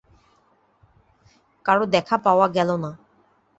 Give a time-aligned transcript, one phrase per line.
[1.65, 2.91] কারো দেখা পাওয়া গেল না।